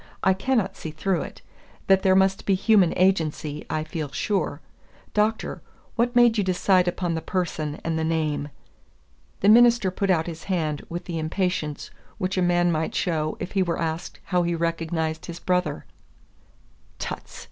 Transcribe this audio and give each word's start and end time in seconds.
I 0.23 0.33
cannot 0.33 0.75
see 0.75 0.89
through 0.89 1.21
it. 1.21 1.43
That 1.85 2.01
there 2.01 2.15
must 2.15 2.47
be 2.47 2.55
human 2.55 2.91
agency, 2.97 3.67
I 3.69 3.83
feel 3.83 4.09
sure. 4.09 4.59
Doctor, 5.13 5.61
what 5.95 6.15
made 6.15 6.39
you 6.39 6.43
decide 6.43 6.87
upon 6.87 7.13
the 7.13 7.21
person 7.21 7.79
and 7.83 7.99
the 7.99 8.03
name?" 8.03 8.49
The 9.41 9.49
minister 9.49 9.91
put 9.91 10.09
out 10.09 10.25
his 10.25 10.45
hand 10.45 10.83
with 10.89 11.05
the 11.05 11.19
impatience 11.19 11.91
which 12.17 12.35
a 12.35 12.41
man 12.41 12.71
might 12.71 12.95
show 12.95 13.37
if 13.39 13.51
he 13.51 13.61
were 13.61 13.79
asked 13.79 14.19
how 14.23 14.41
he 14.41 14.55
recognized 14.55 15.27
his 15.27 15.37
brother. 15.39 15.85
"Tuts!" 16.97 17.39